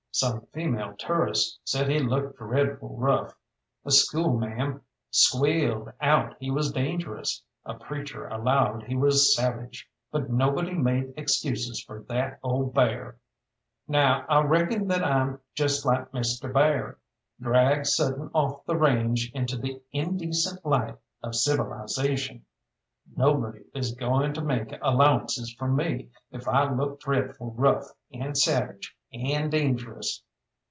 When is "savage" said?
9.33-9.89, 28.37-28.93